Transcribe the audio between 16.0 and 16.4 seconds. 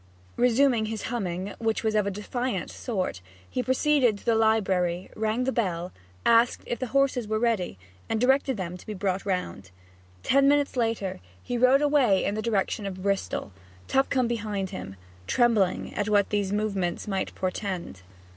what